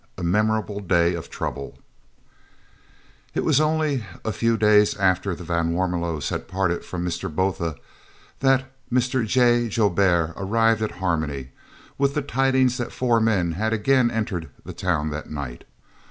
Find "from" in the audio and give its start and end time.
6.83-7.05